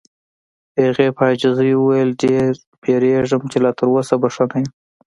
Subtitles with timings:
[0.83, 2.49] هغې په عاجزۍ وویل: ډېر
[2.85, 4.69] وېریږم چې لا تر اوسه به ښه نه یم.